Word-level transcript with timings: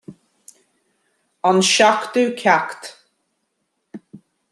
An 1.47 1.57
seachtú 1.71 2.23
ceacht 2.39 2.83